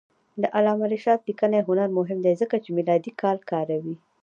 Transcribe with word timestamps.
د 0.41 0.43
علامه 0.55 0.85
رشاد 0.93 1.19
لیکنی 1.29 1.59
هنر 1.67 1.89
مهم 1.97 2.19
دی 2.25 2.33
ځکه 2.41 2.55
چې 2.63 2.69
میلادي 2.77 3.11
کال 3.21 3.37
کاروي. 3.51 3.95